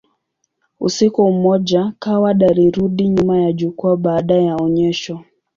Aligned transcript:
Usiku 0.79 1.31
mmoja, 1.31 1.93
Coward 1.99 2.43
alirudi 2.43 3.09
nyuma 3.09 3.37
ya 3.41 3.51
jukwaa 3.51 3.95
baada 3.95 4.35
ya 4.35 4.55
onyesho. 4.55 5.25